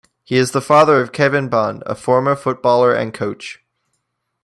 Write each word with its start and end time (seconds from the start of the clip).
He 0.23 0.37
is 0.37 0.49
the 0.49 0.61
father 0.63 0.99
of 0.99 1.11
Kevin 1.11 1.47
Bond, 1.47 1.83
a 1.85 1.93
former 1.93 2.35
footballer 2.35 2.91
and 2.91 3.13
coach. 3.13 3.63